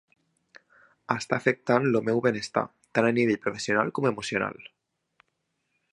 Està 1.15 1.37
afectant 1.41 1.85
el 1.89 1.99
meu 2.07 2.23
benestar, 2.27 2.65
tant 2.99 3.09
a 3.11 3.15
nivell 3.19 3.41
professional 3.47 3.93
com 3.99 4.09
emocional. 4.15 4.59